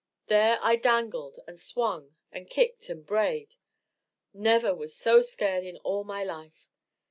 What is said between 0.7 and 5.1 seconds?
dangled and swung and kicked and brayed. Never was